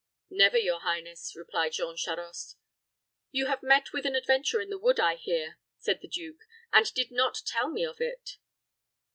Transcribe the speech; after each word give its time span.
"Never, 0.31 0.57
your 0.57 0.79
highness," 0.79 1.35
replied 1.35 1.73
Jean 1.73 1.95
Charost. 1.95 2.57
"You 3.29 3.45
have 3.45 3.61
met 3.61 3.93
with 3.93 4.03
an 4.07 4.15
adventure 4.15 4.59
in 4.59 4.71
the 4.71 4.79
wood, 4.79 4.99
I 4.99 5.13
hear," 5.15 5.59
said 5.77 6.01
the 6.01 6.07
duke, 6.07 6.39
"and 6.73 6.91
did 6.95 7.11
not 7.11 7.43
tell 7.45 7.69
me 7.69 7.85
of 7.85 8.01
it." 8.01 8.37